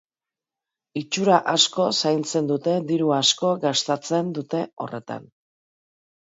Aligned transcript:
Itxura 1.01 1.35
asko 1.51 1.85
zaintzen 2.03 2.49
dute, 2.53 2.73
diru 2.93 3.13
asko 3.19 3.53
gastatzen 3.67 4.33
dute 4.39 4.63
horretan. 4.87 5.31